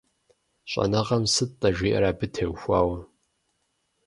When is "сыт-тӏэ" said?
1.33-1.69